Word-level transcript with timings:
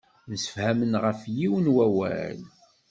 Msefhamen 0.29 0.93
ɣef 1.03 1.21
yiwen 1.37 1.65
n 1.71 1.73
wawal. 1.75 2.39